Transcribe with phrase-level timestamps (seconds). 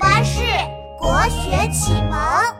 [0.00, 0.40] 巴士
[0.98, 2.59] 国学启蒙。